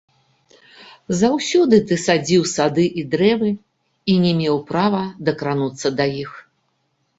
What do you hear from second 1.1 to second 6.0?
Заўсёды ты садзіў сады і дрэвы і не меў права дакрануцца